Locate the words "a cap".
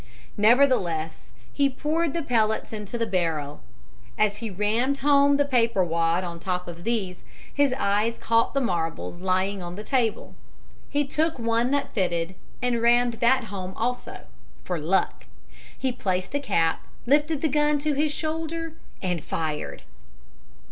16.33-16.81